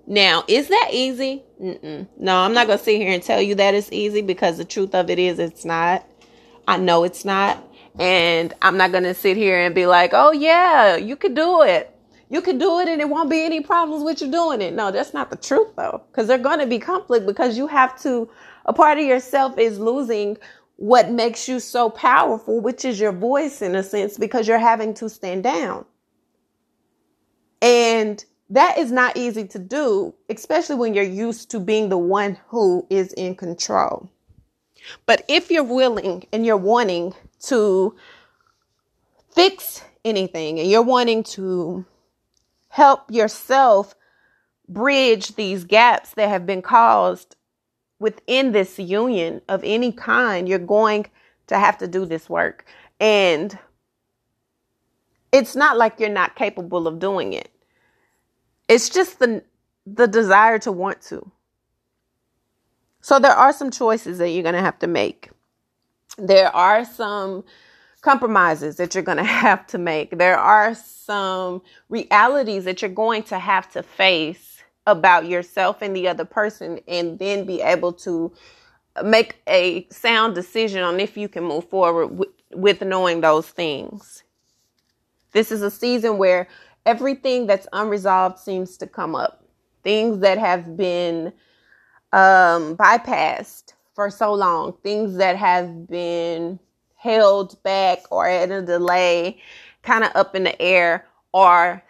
Now, 0.06 0.44
is 0.48 0.68
that 0.68 0.90
easy? 0.92 1.44
Mm-mm. 1.60 2.06
No, 2.18 2.36
I'm 2.38 2.52
not 2.52 2.66
going 2.66 2.78
to 2.78 2.84
sit 2.84 3.00
here 3.00 3.12
and 3.12 3.22
tell 3.22 3.40
you 3.40 3.54
that 3.56 3.74
it's 3.74 3.92
easy 3.92 4.22
because 4.22 4.58
the 4.58 4.64
truth 4.64 4.94
of 4.94 5.10
it 5.10 5.18
is 5.18 5.38
it's 5.38 5.64
not. 5.64 6.04
I 6.66 6.78
know 6.78 7.04
it's 7.04 7.24
not. 7.24 7.64
And 8.00 8.54
I'm 8.62 8.78
not 8.78 8.92
going 8.92 9.04
to 9.04 9.14
sit 9.14 9.36
here 9.36 9.60
and 9.60 9.74
be 9.74 9.86
like, 9.86 10.10
oh, 10.14 10.32
yeah, 10.32 10.96
you 10.96 11.16
could 11.16 11.34
do 11.34 11.62
it. 11.62 11.94
You 12.30 12.40
could 12.40 12.58
do 12.58 12.78
it 12.78 12.88
and 12.88 13.00
it 13.00 13.08
won't 13.08 13.28
be 13.28 13.44
any 13.44 13.60
problems 13.60 14.02
with 14.02 14.22
you 14.22 14.30
doing 14.30 14.62
it. 14.62 14.72
No, 14.72 14.90
that's 14.90 15.12
not 15.12 15.30
the 15.30 15.36
truth 15.36 15.76
though. 15.76 16.02
Because 16.10 16.26
there's 16.26 16.42
going 16.42 16.60
to 16.60 16.66
be 16.66 16.78
conflict 16.78 17.26
because 17.26 17.58
you 17.58 17.66
have 17.66 18.00
to 18.02 18.30
a 18.64 18.72
part 18.72 18.98
of 18.98 19.04
yourself 19.04 19.58
is 19.58 19.78
losing 19.78 20.38
what 20.76 21.10
makes 21.10 21.48
you 21.48 21.60
so 21.60 21.90
powerful, 21.90 22.60
which 22.60 22.84
is 22.84 22.98
your 22.98 23.12
voice 23.12 23.60
in 23.60 23.74
a 23.74 23.82
sense, 23.82 24.16
because 24.16 24.48
you're 24.48 24.58
having 24.58 24.94
to 24.94 25.10
stand 25.10 25.42
down. 25.42 25.84
And 27.60 28.24
that 28.48 28.78
is 28.78 28.90
not 28.90 29.16
easy 29.16 29.46
to 29.48 29.58
do, 29.58 30.14
especially 30.30 30.76
when 30.76 30.94
you're 30.94 31.04
used 31.04 31.50
to 31.50 31.60
being 31.60 31.88
the 31.90 31.98
one 31.98 32.38
who 32.48 32.86
is 32.88 33.12
in 33.12 33.34
control. 33.34 34.08
But 35.04 35.24
if 35.28 35.50
you're 35.50 35.64
willing 35.64 36.26
and 36.32 36.46
you're 36.46 36.56
wanting 36.56 37.12
to 37.40 37.96
fix 39.30 39.82
anything 40.04 40.58
and 40.58 40.70
you're 40.70 40.82
wanting 40.82 41.22
to 41.22 41.84
help 42.68 43.10
yourself 43.10 43.94
bridge 44.68 45.34
these 45.34 45.64
gaps 45.64 46.14
that 46.14 46.28
have 46.28 46.46
been 46.46 46.62
caused 46.62 47.36
within 47.98 48.52
this 48.52 48.78
union 48.78 49.42
of 49.48 49.62
any 49.62 49.92
kind, 49.92 50.48
you're 50.48 50.58
going 50.58 51.06
to 51.48 51.58
have 51.58 51.76
to 51.78 51.86
do 51.86 52.06
this 52.06 52.28
work. 52.30 52.64
And 52.98 53.56
it's 55.32 55.54
not 55.54 55.76
like 55.76 56.00
you're 56.00 56.08
not 56.08 56.34
capable 56.34 56.86
of 56.86 56.98
doing 56.98 57.32
it. 57.32 57.50
It's 58.68 58.88
just 58.88 59.18
the 59.18 59.44
the 59.86 60.06
desire 60.06 60.58
to 60.60 60.70
want 60.70 61.00
to. 61.00 61.32
So 63.00 63.18
there 63.18 63.32
are 63.32 63.52
some 63.52 63.70
choices 63.70 64.18
that 64.18 64.28
you're 64.28 64.42
going 64.42 64.54
to 64.54 64.60
have 64.60 64.78
to 64.80 64.86
make. 64.86 65.30
There 66.20 66.54
are 66.54 66.84
some 66.84 67.44
compromises 68.02 68.76
that 68.76 68.94
you're 68.94 69.04
going 69.04 69.18
to 69.18 69.24
have 69.24 69.66
to 69.68 69.78
make. 69.78 70.18
There 70.18 70.38
are 70.38 70.74
some 70.74 71.62
realities 71.88 72.64
that 72.64 72.82
you're 72.82 72.90
going 72.90 73.22
to 73.24 73.38
have 73.38 73.70
to 73.72 73.82
face 73.82 74.62
about 74.86 75.26
yourself 75.26 75.82
and 75.82 75.94
the 75.94 76.08
other 76.08 76.24
person 76.24 76.80
and 76.88 77.18
then 77.18 77.44
be 77.44 77.60
able 77.60 77.92
to 77.92 78.32
make 79.04 79.40
a 79.46 79.86
sound 79.90 80.34
decision 80.34 80.82
on 80.82 81.00
if 81.00 81.16
you 81.16 81.28
can 81.28 81.44
move 81.44 81.68
forward 81.68 82.08
with, 82.08 82.28
with 82.52 82.82
knowing 82.82 83.20
those 83.20 83.48
things. 83.48 84.24
This 85.32 85.52
is 85.52 85.62
a 85.62 85.70
season 85.70 86.18
where 86.18 86.48
everything 86.86 87.46
that's 87.46 87.68
unresolved 87.72 88.38
seems 88.38 88.76
to 88.78 88.86
come 88.86 89.14
up. 89.14 89.44
Things 89.84 90.18
that 90.20 90.38
have 90.38 90.76
been 90.76 91.32
um, 92.12 92.76
bypassed 92.76 93.74
for 94.00 94.08
so 94.08 94.32
long, 94.32 94.72
things 94.82 95.16
that 95.16 95.36
have 95.36 95.86
been 95.86 96.58
held 96.96 97.62
back 97.62 97.98
or 98.10 98.26
at 98.26 98.50
a 98.50 98.62
delay, 98.62 99.38
kind 99.82 100.04
of 100.04 100.10
up 100.14 100.34
in 100.34 100.44
the 100.44 100.62
air, 100.62 101.06
are 101.34 101.84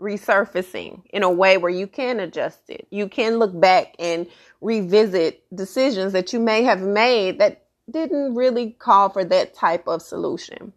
resurfacing 0.00 1.02
in 1.10 1.22
a 1.22 1.30
way 1.30 1.58
where 1.58 1.70
you 1.70 1.86
can 1.86 2.18
adjust 2.18 2.68
it. 2.68 2.88
You 2.90 3.08
can 3.08 3.36
look 3.38 3.60
back 3.60 3.94
and 4.00 4.26
revisit 4.60 5.44
decisions 5.54 6.14
that 6.14 6.32
you 6.32 6.40
may 6.40 6.64
have 6.64 6.82
made 6.82 7.38
that 7.38 7.66
didn't 7.88 8.34
really 8.34 8.72
call 8.72 9.10
for 9.10 9.24
that 9.24 9.54
type 9.54 9.86
of 9.86 10.02
solution. 10.02 10.72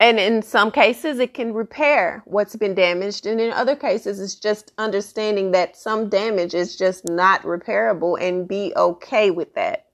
And 0.00 0.20
in 0.20 0.42
some 0.42 0.70
cases, 0.70 1.18
it 1.18 1.34
can 1.34 1.52
repair 1.52 2.22
what's 2.24 2.54
been 2.54 2.74
damaged. 2.74 3.26
And 3.26 3.40
in 3.40 3.52
other 3.52 3.74
cases, 3.74 4.20
it's 4.20 4.36
just 4.36 4.72
understanding 4.78 5.50
that 5.52 5.76
some 5.76 6.08
damage 6.08 6.54
is 6.54 6.76
just 6.76 7.08
not 7.08 7.42
repairable 7.42 8.20
and 8.20 8.46
be 8.46 8.72
okay 8.76 9.30
with 9.30 9.54
that. 9.54 9.86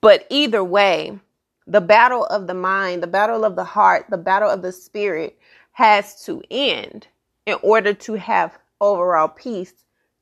But 0.00 0.26
either 0.30 0.62
way, 0.62 1.18
the 1.66 1.80
battle 1.80 2.24
of 2.26 2.46
the 2.46 2.54
mind, 2.54 3.02
the 3.02 3.08
battle 3.08 3.44
of 3.44 3.56
the 3.56 3.64
heart, 3.64 4.06
the 4.08 4.18
battle 4.18 4.50
of 4.50 4.62
the 4.62 4.72
spirit 4.72 5.38
has 5.72 6.24
to 6.24 6.42
end 6.50 7.08
in 7.46 7.56
order 7.62 7.92
to 7.92 8.14
have 8.14 8.58
overall 8.80 9.28
peace 9.28 9.74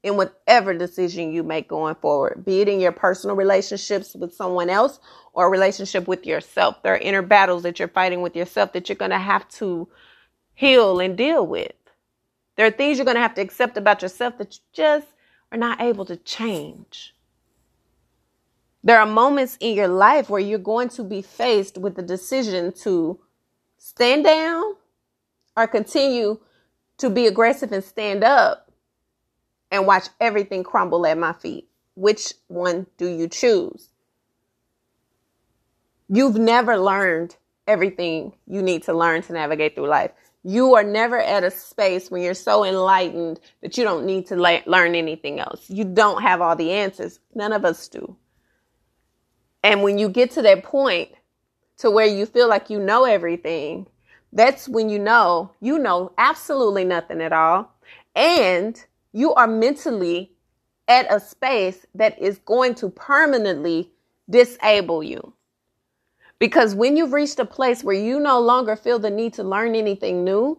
in 0.02 0.16
whatever 0.16 0.72
decision 0.72 1.32
you 1.32 1.42
make 1.42 1.68
going 1.68 1.94
forward, 1.96 2.44
be 2.44 2.60
it 2.60 2.68
in 2.68 2.80
your 2.80 2.92
personal 2.92 3.36
relationships 3.36 4.14
with 4.14 4.34
someone 4.34 4.70
else 4.70 4.98
or 5.34 5.50
relationship 5.50 6.08
with 6.08 6.26
yourself. 6.26 6.82
There 6.82 6.94
are 6.94 6.98
inner 6.98 7.22
battles 7.22 7.62
that 7.64 7.78
you're 7.78 7.88
fighting 7.88 8.22
with 8.22 8.34
yourself 8.34 8.72
that 8.72 8.88
you're 8.88 8.96
going 8.96 9.10
to 9.10 9.18
have 9.18 9.48
to 9.50 9.88
heal 10.54 11.00
and 11.00 11.16
deal 11.16 11.46
with. 11.46 11.72
There 12.56 12.66
are 12.66 12.70
things 12.70 12.98
you're 12.98 13.04
going 13.04 13.16
to 13.16 13.22
have 13.22 13.34
to 13.34 13.42
accept 13.42 13.76
about 13.76 14.02
yourself 14.02 14.38
that 14.38 14.54
you 14.54 14.60
just 14.72 15.06
are 15.52 15.58
not 15.58 15.80
able 15.80 16.04
to 16.06 16.16
change. 16.16 17.14
There 18.82 18.98
are 18.98 19.06
moments 19.06 19.58
in 19.60 19.76
your 19.76 19.88
life 19.88 20.30
where 20.30 20.40
you're 20.40 20.58
going 20.58 20.88
to 20.90 21.04
be 21.04 21.20
faced 21.20 21.76
with 21.76 21.96
the 21.96 22.02
decision 22.02 22.72
to 22.82 23.20
stand 23.76 24.24
down 24.24 24.76
or 25.56 25.66
continue 25.66 26.38
to 26.98 27.10
be 27.10 27.26
aggressive 27.26 27.72
and 27.72 27.84
stand 27.84 28.24
up 28.24 28.69
and 29.70 29.86
watch 29.86 30.08
everything 30.20 30.64
crumble 30.64 31.06
at 31.06 31.18
my 31.18 31.32
feet? 31.32 31.68
Which 31.94 32.34
one 32.48 32.86
do 32.96 33.06
you 33.06 33.28
choose? 33.28 33.88
You've 36.08 36.36
never 36.36 36.76
learned 36.76 37.36
everything 37.66 38.32
you 38.46 38.62
need 38.62 38.82
to 38.84 38.92
learn 38.92 39.22
to 39.22 39.32
navigate 39.32 39.74
through 39.74 39.88
life. 39.88 40.10
You 40.42 40.74
are 40.74 40.82
never 40.82 41.18
at 41.18 41.44
a 41.44 41.50
space 41.50 42.10
when 42.10 42.22
you're 42.22 42.34
so 42.34 42.64
enlightened 42.64 43.38
that 43.62 43.76
you 43.76 43.84
don't 43.84 44.06
need 44.06 44.26
to 44.28 44.36
learn 44.36 44.94
anything 44.94 45.38
else. 45.38 45.68
You 45.68 45.84
don't 45.84 46.22
have 46.22 46.40
all 46.40 46.56
the 46.56 46.72
answers. 46.72 47.20
None 47.34 47.52
of 47.52 47.64
us 47.64 47.86
do. 47.88 48.16
And 49.62 49.82
when 49.82 49.98
you 49.98 50.08
get 50.08 50.30
to 50.32 50.42
that 50.42 50.64
point 50.64 51.10
to 51.78 51.90
where 51.90 52.06
you 52.06 52.26
feel 52.26 52.48
like 52.48 52.70
you 52.70 52.80
know 52.80 53.04
everything, 53.04 53.86
that's 54.32 54.68
when 54.68 54.88
you 54.88 54.98
know 54.98 55.52
you 55.60 55.78
know 55.78 56.12
absolutely 56.16 56.84
nothing 56.84 57.20
at 57.20 57.32
all. 57.32 57.72
And 58.14 58.82
you 59.12 59.34
are 59.34 59.46
mentally 59.46 60.32
at 60.88 61.12
a 61.12 61.20
space 61.20 61.86
that 61.94 62.18
is 62.20 62.38
going 62.38 62.74
to 62.76 62.88
permanently 62.88 63.90
disable 64.28 65.02
you. 65.02 65.32
Because 66.38 66.74
when 66.74 66.96
you've 66.96 67.12
reached 67.12 67.38
a 67.38 67.44
place 67.44 67.84
where 67.84 67.94
you 67.94 68.18
no 68.18 68.40
longer 68.40 68.74
feel 68.74 68.98
the 68.98 69.10
need 69.10 69.34
to 69.34 69.44
learn 69.44 69.74
anything 69.74 70.24
new, 70.24 70.58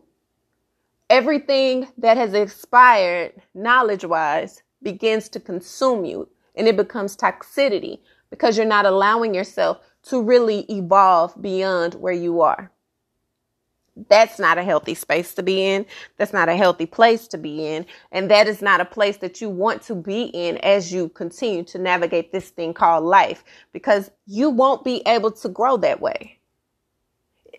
everything 1.10 1.88
that 1.98 2.18
has 2.18 2.34
expired 2.34 3.34
knowledge 3.54 4.06
wise 4.06 4.62
begins 4.84 5.28
to 5.30 5.40
consume 5.40 6.06
you 6.06 6.30
and 6.56 6.68
it 6.68 6.78
becomes 6.78 7.18
toxicity 7.18 8.00
because 8.30 8.58
you're 8.58 8.66
not 8.66 8.86
allowing 8.86 9.34
yourself 9.34 9.80
to 10.04 10.22
really 10.22 10.62
evolve 10.70 11.40
beyond 11.42 11.96
where 11.96 12.14
you 12.14 12.42
are. 12.42 12.72
That's 14.08 14.40
not 14.40 14.58
a 14.58 14.64
healthy 14.64 14.94
space 14.94 15.34
to 15.34 15.44
be 15.44 15.66
in. 15.66 15.86
That's 16.18 16.32
not 16.32 16.48
a 16.48 16.56
healthy 16.56 16.86
place 16.86 17.28
to 17.30 17.38
be 17.38 17.68
in. 17.68 17.86
And 18.12 18.32
that 18.32 18.48
is 18.48 18.62
not 18.62 18.80
a 18.80 18.86
place 18.86 19.18
that 19.18 19.42
you 19.42 19.50
want 19.50 19.82
to 19.84 19.96
be 19.96 20.24
in 20.24 20.58
as 20.60 20.94
you 20.94 21.10
continue 21.10 21.64
to 21.66 21.78
navigate 21.78 22.32
this 22.32 22.50
thing 22.50 22.74
called 22.74 23.04
life 23.04 23.44
because 23.74 24.10
you 24.26 24.50
won't 24.50 24.86
be 24.86 25.02
able 25.06 25.32
to 25.32 25.50
grow 25.50 25.76
that 25.78 26.00
way. 26.00 26.40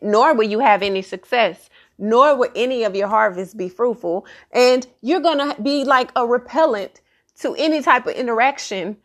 Nor 0.00 0.34
will 0.34 0.48
you 0.48 0.58
have 0.60 0.82
any 0.82 1.02
success, 1.02 1.68
nor 1.98 2.36
will 2.36 2.50
any 2.56 2.82
of 2.84 2.96
your 2.96 3.08
harvests 3.08 3.54
be 3.54 3.68
fruitful. 3.68 4.26
And 4.52 4.86
you're 5.02 5.20
going 5.20 5.38
to 5.38 5.60
be 5.62 5.84
like 5.84 6.10
a 6.16 6.26
repellent 6.26 7.02
to 7.40 7.54
any 7.56 7.82
type 7.82 8.06
of 8.06 8.14
interaction 8.14 8.96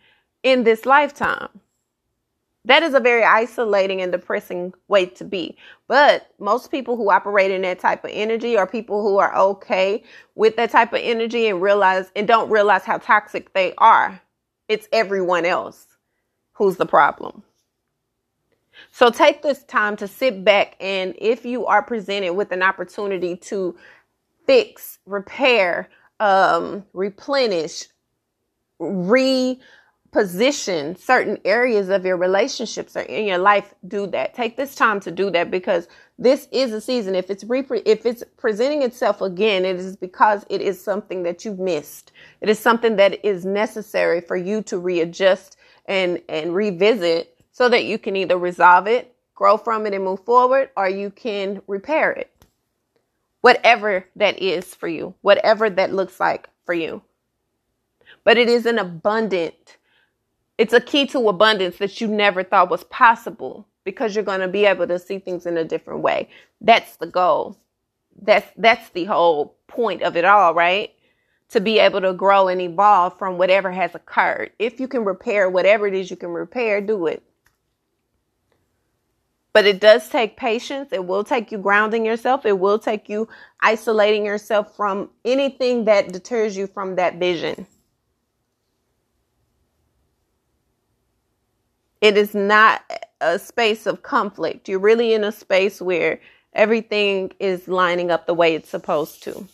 in 0.44 0.64
this 0.64 0.86
lifetime. 0.86 1.50
That 2.68 2.84
is 2.84 2.94
a 2.94 3.00
very 3.00 3.24
isolating 3.24 4.02
and 4.02 4.12
depressing 4.12 4.74
way 4.90 5.06
to 5.06 5.24
be. 5.24 5.58
But 5.88 6.34
most 6.38 6.70
people 6.70 6.98
who 6.98 7.10
operate 7.10 7.50
in 7.50 7.62
that 7.62 7.80
type 7.80 8.04
of 8.04 8.12
energy 8.14 8.58
are 8.58 8.68
people 8.68 9.02
who 9.02 9.20
are 9.20 9.34
okay 9.38 10.04
with 10.36 10.58
that 10.58 10.72
type 10.72 10.92
of 10.92 11.00
energy 11.02 11.48
and 11.48 11.62
realize 11.62 12.12
and 12.14 12.28
don't 12.28 12.50
realize 12.50 12.84
how 12.84 12.98
toxic 12.98 13.54
they 13.54 13.74
are. 13.78 14.22
It's 14.68 14.90
everyone 14.92 15.46
else 15.46 15.88
who's 16.52 16.76
the 16.76 16.86
problem. 16.86 17.42
So 18.92 19.12
take 19.12 19.44
this 19.44 19.64
time 19.64 19.96
to 19.98 20.08
sit 20.08 20.44
back 20.44 20.76
and 20.82 21.16
if 21.20 21.46
you 21.46 21.66
are 21.68 21.82
presented 21.82 22.34
with 22.34 22.52
an 22.52 22.64
opportunity 22.64 23.38
to 23.38 23.78
fix, 24.46 25.00
repair, 25.06 25.88
um, 26.20 26.86
replenish, 26.92 27.86
reposition 30.18 30.98
certain 30.98 31.38
areas 31.46 31.90
of 31.90 32.06
your 32.06 32.18
relationships 32.18 32.96
or 32.96 33.02
in 33.02 33.26
your 33.26 33.38
life, 33.38 33.74
do 33.88 34.08
that. 34.08 34.34
Take 34.34 34.58
this 34.58 34.76
time 34.76 35.00
to 35.02 35.12
do 35.12 35.30
that 35.32 35.52
because 35.52 35.88
this 36.18 36.48
is 36.52 36.74
a 36.74 36.82
season. 36.82 37.16
If 37.16 37.30
it's 37.30 37.44
repre- 37.44 37.84
if 37.86 38.06
it's 38.06 38.24
presenting 38.38 38.82
itself 38.82 39.22
again, 39.22 39.66
it 39.66 39.76
is 39.76 39.96
because 39.96 40.46
it 40.50 40.62
is 40.62 40.82
something 40.82 41.24
that 41.24 41.46
you've 41.46 41.60
missed. 41.60 42.12
It 42.42 42.50
is 42.50 42.60
something 42.60 42.96
that 42.98 43.24
is 43.26 43.46
necessary 43.46 44.22
for 44.22 44.36
you 44.36 44.62
to 44.64 44.80
readjust 44.80 45.58
and 45.86 46.22
and 46.30 46.54
revisit 46.56 47.36
so 47.52 47.70
that 47.70 47.86
you 47.86 47.98
can 47.98 48.16
either 48.16 48.38
resolve 48.38 48.88
it, 48.88 49.16
grow 49.36 49.58
from 49.58 49.86
it 49.86 49.94
and 49.94 50.04
move 50.04 50.24
forward, 50.26 50.70
or 50.76 50.90
you 50.90 51.10
can 51.10 51.62
repair 51.68 52.12
it. 52.12 52.32
Whatever 53.42 54.06
that 54.16 54.42
is 54.42 54.76
for 54.76 54.88
you, 54.88 55.14
whatever 55.22 55.70
that 55.70 55.94
looks 55.94 56.20
like 56.20 56.50
for 56.66 56.74
you. 56.74 57.02
But 58.24 58.38
it 58.38 58.50
is 58.50 58.66
an 58.66 58.78
abundant, 58.78 59.77
it's 60.58 60.74
a 60.74 60.82
key 60.82 61.06
to 61.08 61.30
abundance 61.30 61.78
that 61.78 62.02
you 62.02 62.08
never 62.08 62.44
thought 62.44 62.70
was 62.70 62.84
possible 62.86 63.68
because 63.84 64.16
you're 64.16 64.24
going 64.24 64.42
to 64.42 64.48
be 64.48 64.66
able 64.66 64.88
to 64.88 65.00
see 65.00 65.20
things 65.20 65.46
in 65.46 65.58
a 65.58 65.64
different 65.64 66.02
way. 66.02 66.30
That's 66.62 66.98
the 66.98 67.08
goal. 67.08 67.58
That's 68.22 68.48
that's 68.58 68.90
the 68.90 69.06
whole 69.06 69.56
point 69.68 70.02
of 70.02 70.18
it 70.18 70.26
all, 70.26 70.54
right? 70.54 70.92
To 71.50 71.62
be 71.62 71.80
able 71.80 72.02
to 72.02 72.14
grow 72.14 72.48
and 72.48 72.60
evolve 72.60 73.18
from 73.18 73.38
whatever 73.38 73.72
has 73.72 73.96
occurred. 73.96 74.52
If 74.60 74.80
you 74.80 74.88
can 74.88 75.06
repair 75.06 75.50
whatever 75.50 75.88
it 75.88 75.94
is 75.94 76.10
you 76.10 76.18
can 76.18 76.30
repair, 76.30 76.82
do 76.82 77.08
it. 77.08 77.24
But 79.54 79.66
it 79.66 79.80
does 79.80 80.10
take 80.10 80.38
patience. 80.38 80.90
It 80.92 81.06
will 81.06 81.24
take 81.24 81.52
you 81.52 81.58
grounding 81.58 82.06
yourself. 82.06 82.46
It 82.46 82.60
will 82.60 82.80
take 82.80 83.10
you 83.10 83.28
isolating 83.62 84.26
yourself 84.26 84.76
from 84.76 85.10
anything 85.26 85.86
that 85.86 86.12
deters 86.12 86.58
you 86.58 86.68
from 86.68 86.96
that 86.96 87.16
vision. 87.16 87.66
It 92.08 92.16
is 92.16 92.34
not 92.34 92.84
a 93.20 93.38
space 93.38 93.86
of 93.86 94.02
conflict. 94.02 94.70
You're 94.70 94.80
really 94.80 95.12
in 95.12 95.26
a 95.26 95.32
space 95.34 95.82
where 95.82 96.22
everything 96.54 97.34
is 97.38 97.68
lining 97.68 98.12
up 98.12 98.26
the 98.28 98.34
way 98.34 98.56
it's 98.56 98.70
supposed 98.70 99.24
to. 99.24 99.46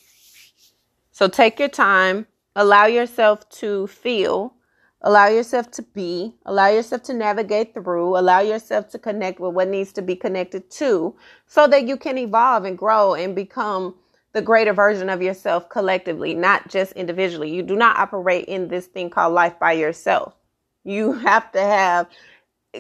So 1.11 1.27
take 1.27 1.57
your 1.59 1.67
time, 1.67 2.27
allow 2.55 2.85
yourself 2.85 3.49
to 3.61 3.87
feel, 3.87 4.53
allow 5.01 5.29
yourself 5.29 5.71
to 5.71 5.81
be, 5.81 6.35
allow 6.45 6.67
yourself 6.67 7.01
to 7.05 7.15
navigate 7.15 7.73
through, 7.73 8.19
allow 8.19 8.41
yourself 8.41 8.87
to 8.89 8.99
connect 8.99 9.39
with 9.39 9.55
what 9.55 9.67
needs 9.67 9.91
to 9.93 10.03
be 10.03 10.15
connected 10.15 10.69
to 10.73 11.15
so 11.47 11.65
that 11.65 11.87
you 11.87 11.97
can 11.97 12.19
evolve 12.19 12.65
and 12.65 12.77
grow 12.77 13.15
and 13.15 13.33
become 13.35 13.95
the 14.33 14.43
greater 14.43 14.73
version 14.73 15.09
of 15.09 15.23
yourself 15.23 15.69
collectively, 15.69 16.35
not 16.35 16.69
just 16.69 16.91
individually. 16.91 17.51
You 17.51 17.63
do 17.63 17.75
not 17.75 17.97
operate 17.97 18.45
in 18.45 18.67
this 18.67 18.85
thing 18.85 19.09
called 19.09 19.33
life 19.33 19.57
by 19.57 19.71
yourself. 19.71 20.35
You 20.83 21.13
have 21.29 21.51
to 21.53 21.61
have 21.61 22.07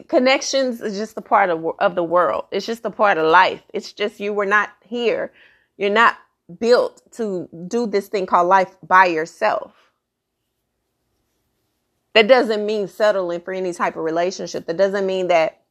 connections 0.07 0.81
is 0.81 0.97
just 0.97 1.17
a 1.17 1.21
part 1.21 1.49
of, 1.49 1.65
of 1.79 1.95
the 1.95 2.03
world. 2.03 2.45
It's 2.51 2.65
just 2.65 2.85
a 2.85 2.89
part 2.89 3.17
of 3.17 3.27
life. 3.27 3.61
It's 3.73 3.93
just 3.93 4.19
you 4.19 4.33
were 4.33 4.45
not 4.45 4.69
here. 4.81 5.31
You're 5.77 5.89
not 5.89 6.17
built 6.59 7.01
to 7.13 7.47
do 7.67 7.87
this 7.87 8.07
thing 8.07 8.25
called 8.25 8.47
life 8.47 8.75
by 8.81 9.05
yourself. 9.05 9.73
That 12.13 12.27
doesn't 12.27 12.65
mean 12.65 12.87
settling 12.87 13.41
for 13.41 13.53
any 13.53 13.73
type 13.73 13.95
of 13.95 14.03
relationship. 14.03 14.67
That 14.67 14.77
doesn't 14.77 15.05
mean 15.05 15.27
that 15.27 15.61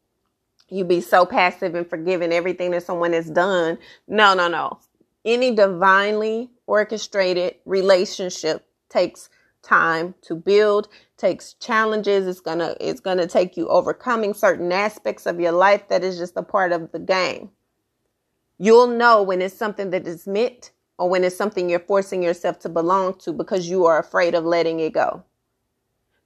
you 0.68 0.84
be 0.84 1.00
so 1.00 1.24
passive 1.26 1.74
and 1.74 1.88
forgiving 1.88 2.32
everything 2.32 2.70
that 2.72 2.82
someone 2.82 3.12
has 3.12 3.30
done. 3.30 3.78
No, 4.08 4.34
no, 4.34 4.48
no. 4.48 4.78
Any 5.24 5.54
divinely 5.54 6.50
orchestrated 6.66 7.56
relationship 7.64 8.66
takes 8.88 9.28
time 9.62 10.14
to 10.22 10.34
build 10.34 10.88
takes 11.16 11.54
challenges 11.54 12.26
it's 12.26 12.40
gonna 12.40 12.74
it's 12.80 13.00
gonna 13.00 13.26
take 13.26 13.56
you 13.56 13.68
overcoming 13.68 14.34
certain 14.34 14.72
aspects 14.72 15.26
of 15.26 15.40
your 15.40 15.52
life 15.52 15.88
that 15.88 16.02
is 16.02 16.18
just 16.18 16.36
a 16.36 16.42
part 16.42 16.72
of 16.72 16.90
the 16.92 16.98
game. 16.98 17.50
You'll 18.58 18.88
know 18.88 19.22
when 19.22 19.42
it's 19.42 19.56
something 19.56 19.90
that 19.90 20.06
is 20.06 20.26
meant 20.26 20.72
or 20.98 21.08
when 21.08 21.24
it's 21.24 21.36
something 21.36 21.68
you're 21.68 21.80
forcing 21.80 22.22
yourself 22.22 22.58
to 22.60 22.68
belong 22.68 23.18
to 23.20 23.32
because 23.32 23.68
you 23.68 23.86
are 23.86 23.98
afraid 23.98 24.34
of 24.34 24.44
letting 24.44 24.80
it 24.80 24.92
go. 24.92 25.24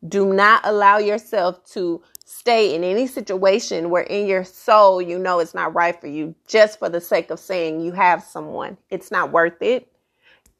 Do 0.06 0.32
not 0.32 0.60
allow 0.64 0.98
yourself 0.98 1.64
to 1.72 2.02
stay 2.24 2.74
in 2.74 2.84
any 2.84 3.06
situation 3.06 3.90
where 3.90 4.02
in 4.02 4.26
your 4.26 4.44
soul 4.44 5.00
you 5.00 5.18
know 5.18 5.38
it's 5.38 5.54
not 5.54 5.74
right 5.74 5.98
for 6.00 6.08
you 6.08 6.34
just 6.46 6.78
for 6.78 6.88
the 6.88 7.00
sake 7.00 7.30
of 7.30 7.38
saying 7.38 7.80
you 7.80 7.92
have 7.92 8.22
someone. 8.22 8.76
It's 8.90 9.10
not 9.10 9.32
worth 9.32 9.62
it 9.62 9.90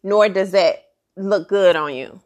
nor 0.07 0.29
does 0.29 0.53
that 0.53 0.91
look 1.17 1.49
good 1.49 1.75
on 1.75 1.93
you 1.95 2.21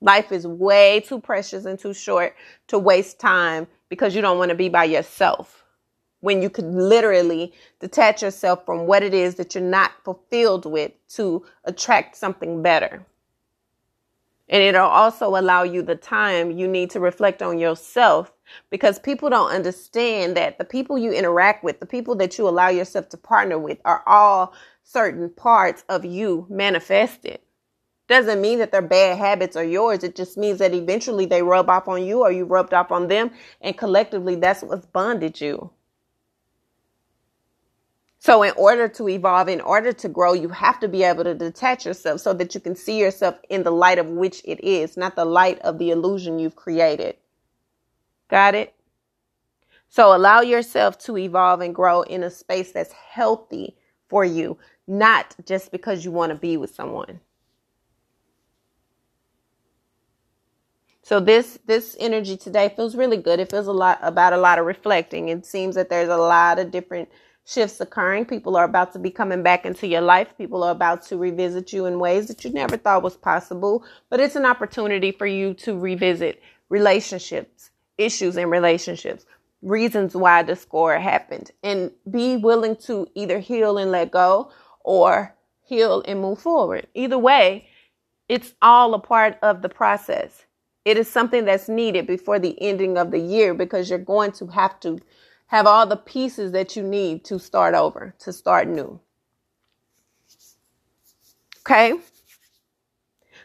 Life 0.00 0.30
is 0.32 0.46
way 0.46 1.00
too 1.00 1.20
precious 1.20 1.64
and 1.64 1.78
too 1.78 1.94
short 1.94 2.34
to 2.68 2.78
waste 2.78 3.18
time 3.18 3.66
because 3.88 4.14
you 4.14 4.22
don't 4.22 4.38
want 4.38 4.50
to 4.50 4.54
be 4.54 4.68
by 4.68 4.84
yourself. 4.84 5.64
When 6.20 6.42
you 6.42 6.50
could 6.50 6.66
literally 6.66 7.52
detach 7.80 8.22
yourself 8.22 8.64
from 8.66 8.86
what 8.86 9.02
it 9.02 9.14
is 9.14 9.36
that 9.36 9.54
you're 9.54 9.64
not 9.64 9.92
fulfilled 10.04 10.66
with 10.66 10.92
to 11.10 11.44
attract 11.64 12.16
something 12.16 12.62
better. 12.62 13.04
And 14.48 14.62
it'll 14.62 14.86
also 14.86 15.36
allow 15.36 15.64
you 15.64 15.82
the 15.82 15.96
time 15.96 16.52
you 16.52 16.68
need 16.68 16.90
to 16.90 17.00
reflect 17.00 17.42
on 17.42 17.58
yourself 17.58 18.32
because 18.70 18.98
people 18.98 19.28
don't 19.28 19.50
understand 19.50 20.36
that 20.36 20.58
the 20.58 20.64
people 20.64 20.96
you 20.96 21.12
interact 21.12 21.64
with, 21.64 21.80
the 21.80 21.86
people 21.86 22.14
that 22.16 22.38
you 22.38 22.48
allow 22.48 22.68
yourself 22.68 23.08
to 23.08 23.16
partner 23.16 23.58
with, 23.58 23.78
are 23.84 24.04
all 24.06 24.54
certain 24.84 25.30
parts 25.30 25.84
of 25.88 26.04
you 26.04 26.46
manifested. 26.48 27.40
Doesn't 28.08 28.40
mean 28.40 28.60
that 28.60 28.70
their 28.70 28.82
bad 28.82 29.18
habits 29.18 29.56
are 29.56 29.64
yours. 29.64 30.04
It 30.04 30.14
just 30.14 30.36
means 30.36 30.58
that 30.60 30.72
eventually 30.72 31.26
they 31.26 31.42
rub 31.42 31.68
off 31.68 31.88
on 31.88 32.04
you 32.04 32.20
or 32.20 32.30
you 32.30 32.44
rubbed 32.44 32.72
off 32.72 32.92
on 32.92 33.08
them. 33.08 33.32
And 33.60 33.76
collectively, 33.76 34.36
that's 34.36 34.62
what's 34.62 34.86
bonded 34.86 35.40
you. 35.40 35.70
So, 38.18 38.42
in 38.42 38.52
order 38.56 38.88
to 38.88 39.08
evolve, 39.08 39.48
in 39.48 39.60
order 39.60 39.92
to 39.92 40.08
grow, 40.08 40.32
you 40.32 40.48
have 40.48 40.80
to 40.80 40.88
be 40.88 41.04
able 41.04 41.24
to 41.24 41.34
detach 41.34 41.84
yourself 41.84 42.20
so 42.20 42.32
that 42.34 42.54
you 42.54 42.60
can 42.60 42.74
see 42.74 42.98
yourself 42.98 43.38
in 43.48 43.62
the 43.62 43.70
light 43.70 43.98
of 43.98 44.08
which 44.08 44.42
it 44.44 44.58
is, 44.64 44.96
not 44.96 45.14
the 45.14 45.24
light 45.24 45.60
of 45.60 45.78
the 45.78 45.90
illusion 45.90 46.38
you've 46.38 46.56
created. 46.56 47.16
Got 48.28 48.56
it? 48.56 48.74
So, 49.88 50.14
allow 50.14 50.40
yourself 50.40 50.98
to 51.00 51.16
evolve 51.18 51.60
and 51.60 51.74
grow 51.74 52.02
in 52.02 52.24
a 52.24 52.30
space 52.30 52.72
that's 52.72 52.92
healthy 52.92 53.76
for 54.08 54.24
you, 54.24 54.58
not 54.88 55.36
just 55.44 55.70
because 55.70 56.04
you 56.04 56.10
want 56.10 56.30
to 56.30 56.36
be 56.36 56.56
with 56.56 56.74
someone. 56.74 57.20
So 61.06 61.20
this 61.20 61.56
this 61.66 61.96
energy 62.00 62.36
today 62.36 62.68
feels 62.74 62.96
really 62.96 63.16
good. 63.16 63.38
It 63.38 63.48
feels 63.48 63.68
a 63.68 63.72
lot 63.72 64.00
about 64.02 64.32
a 64.32 64.36
lot 64.36 64.58
of 64.58 64.66
reflecting. 64.66 65.28
It 65.28 65.46
seems 65.46 65.76
that 65.76 65.88
there's 65.88 66.08
a 66.08 66.16
lot 66.16 66.58
of 66.58 66.72
different 66.72 67.08
shifts 67.44 67.80
occurring. 67.80 68.24
People 68.24 68.56
are 68.56 68.64
about 68.64 68.92
to 68.94 68.98
be 68.98 69.12
coming 69.12 69.44
back 69.44 69.64
into 69.64 69.86
your 69.86 70.00
life. 70.00 70.36
People 70.36 70.64
are 70.64 70.72
about 70.72 71.02
to 71.02 71.16
revisit 71.16 71.72
you 71.72 71.86
in 71.86 72.00
ways 72.00 72.26
that 72.26 72.44
you 72.44 72.50
never 72.50 72.76
thought 72.76 73.04
was 73.04 73.16
possible. 73.16 73.84
But 74.10 74.18
it's 74.18 74.34
an 74.34 74.44
opportunity 74.44 75.12
for 75.12 75.28
you 75.28 75.54
to 75.54 75.78
revisit 75.78 76.42
relationships, 76.70 77.70
issues 77.98 78.36
in 78.36 78.50
relationships, 78.50 79.26
reasons 79.62 80.16
why 80.16 80.42
the 80.42 80.56
score 80.56 80.98
happened, 80.98 81.52
and 81.62 81.92
be 82.10 82.36
willing 82.36 82.74
to 82.88 83.06
either 83.14 83.38
heal 83.38 83.78
and 83.78 83.92
let 83.92 84.10
go 84.10 84.50
or 84.80 85.36
heal 85.62 86.02
and 86.08 86.20
move 86.20 86.40
forward. 86.40 86.88
Either 86.94 87.16
way, 87.16 87.68
it's 88.28 88.54
all 88.60 88.92
a 88.92 88.98
part 88.98 89.38
of 89.40 89.62
the 89.62 89.68
process. 89.68 90.46
It 90.86 90.98
is 90.98 91.10
something 91.10 91.46
that's 91.46 91.68
needed 91.68 92.06
before 92.06 92.38
the 92.38 92.56
ending 92.62 92.96
of 92.96 93.10
the 93.10 93.18
year 93.18 93.54
because 93.54 93.90
you're 93.90 93.98
going 93.98 94.32
to 94.34 94.46
have 94.46 94.80
to 94.82 95.00
have 95.48 95.66
all 95.66 95.84
the 95.86 95.96
pieces 95.96 96.52
that 96.52 96.76
you 96.76 96.84
need 96.84 97.24
to 97.24 97.40
start 97.40 97.74
over, 97.74 98.14
to 98.20 98.32
start 98.32 98.68
new. 98.68 99.00
Okay. 101.62 101.94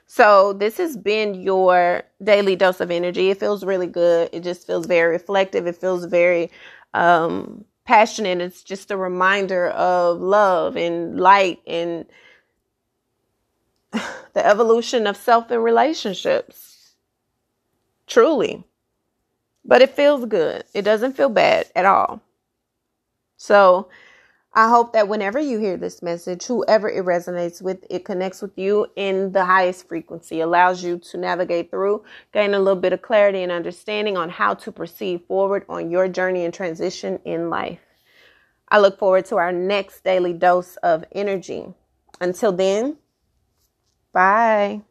So 0.05 0.53
this 0.53 0.77
has 0.77 0.97
been 0.97 1.35
your 1.35 2.03
daily 2.23 2.55
dose 2.55 2.79
of 2.79 2.91
energy. 2.91 3.31
It 3.31 3.39
feels 3.39 3.63
really 3.65 3.87
good. 3.87 4.29
It 4.33 4.43
just 4.43 4.67
feels 4.67 4.85
very 4.85 5.11
reflective. 5.11 5.67
It 5.67 5.77
feels 5.77 6.05
very 6.05 6.51
um, 6.93 7.65
passionate. 7.85 8.39
It's 8.41 8.63
just 8.63 8.91
a 8.91 8.97
reminder 8.97 9.69
of 9.69 10.21
love 10.21 10.77
and 10.77 11.19
light 11.19 11.59
and 11.65 12.05
the 13.91 14.45
evolution 14.45 15.07
of 15.07 15.17
self 15.17 15.49
and 15.51 15.63
relationships. 15.63 16.70
Truly. 18.11 18.61
But 19.63 19.81
it 19.81 19.95
feels 19.95 20.25
good. 20.25 20.65
It 20.73 20.81
doesn't 20.81 21.15
feel 21.15 21.29
bad 21.29 21.67
at 21.77 21.85
all. 21.85 22.21
So 23.37 23.87
I 24.53 24.67
hope 24.67 24.91
that 24.91 25.07
whenever 25.07 25.39
you 25.39 25.59
hear 25.59 25.77
this 25.77 26.01
message, 26.01 26.43
whoever 26.43 26.89
it 26.89 27.05
resonates 27.05 27.61
with, 27.61 27.85
it 27.89 28.03
connects 28.03 28.41
with 28.41 28.57
you 28.57 28.87
in 28.97 29.31
the 29.31 29.45
highest 29.45 29.87
frequency, 29.87 30.41
allows 30.41 30.83
you 30.83 30.97
to 30.97 31.17
navigate 31.17 31.71
through, 31.71 32.03
gain 32.33 32.53
a 32.53 32.59
little 32.59 32.81
bit 32.81 32.91
of 32.91 33.01
clarity 33.01 33.43
and 33.43 33.51
understanding 33.51 34.17
on 34.17 34.29
how 34.29 34.55
to 34.55 34.73
proceed 34.73 35.23
forward 35.25 35.65
on 35.69 35.89
your 35.89 36.09
journey 36.09 36.43
and 36.43 36.53
transition 36.53 37.17
in 37.23 37.49
life. 37.49 37.79
I 38.67 38.79
look 38.79 38.99
forward 38.99 39.23
to 39.27 39.37
our 39.37 39.53
next 39.53 40.03
daily 40.03 40.33
dose 40.33 40.75
of 40.83 41.05
energy. 41.13 41.73
Until 42.19 42.51
then, 42.51 42.97
bye. 44.11 44.81